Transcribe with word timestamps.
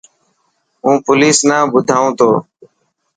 هون 0.83 0.95
پوليس 1.05 1.37
نا 1.49 1.57
ٻڌائون 1.73 2.11
تو. 2.19 2.29